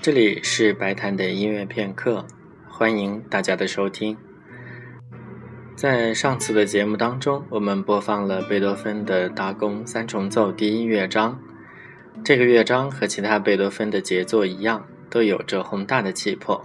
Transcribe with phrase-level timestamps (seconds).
[0.00, 2.24] 这里是白谈的音乐片刻，
[2.68, 4.16] 欢迎大家的收听。
[5.74, 11.40] 在上次的节目当中，我们播放了贝多芬的大宫三重奏第一乐章。
[12.24, 16.64] 这个乐章和其他贝多芬的杰作一样，都有着宏大的气魄。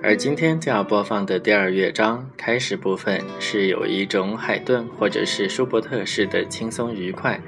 [0.00, 7.40] 而今天将要播放的第二乐章开始部分，是有一种海顿或者是舒伯特式的轻松愉快。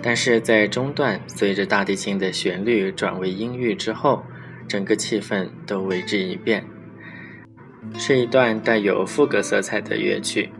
[0.00, 4.24] 但是在中段，随着大提琴的旋律转为阴郁之后，
[4.68, 6.64] 整个气氛都为之一变。
[7.98, 10.50] 是一段带有副歌色彩的乐曲。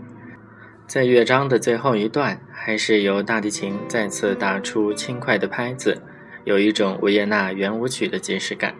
[0.87, 6.01] 在乐章的最后一段，还是由大提琴再次打出轻快的拍子，
[6.45, 8.74] 有一种维也纳圆舞曲的即视感。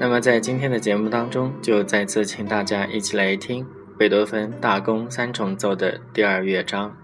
[0.00, 3.64] 那么在今天的节目当中，就再次请大家一起来听
[3.96, 6.96] 贝多芬大宫三重奏的第二乐章。